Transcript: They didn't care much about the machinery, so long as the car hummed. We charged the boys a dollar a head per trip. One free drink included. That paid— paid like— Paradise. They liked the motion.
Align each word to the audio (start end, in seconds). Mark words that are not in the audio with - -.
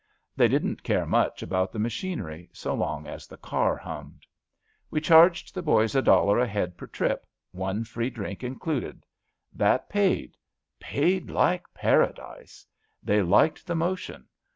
They 0.35 0.47
didn't 0.47 0.81
care 0.81 1.05
much 1.05 1.43
about 1.43 1.71
the 1.71 1.77
machinery, 1.77 2.49
so 2.53 2.73
long 2.73 3.05
as 3.05 3.27
the 3.27 3.37
car 3.37 3.77
hummed. 3.77 4.25
We 4.89 4.99
charged 4.99 5.53
the 5.53 5.61
boys 5.61 5.93
a 5.95 6.01
dollar 6.01 6.39
a 6.39 6.47
head 6.47 6.75
per 6.75 6.87
trip. 6.87 7.23
One 7.51 7.83
free 7.83 8.09
drink 8.09 8.43
included. 8.43 9.05
That 9.53 9.89
paid— 9.89 10.37
paid 10.93 11.29
like— 11.29 11.71
Paradise. 11.75 12.65
They 13.03 13.21
liked 13.21 13.67
the 13.67 13.75
motion. 13.75 14.25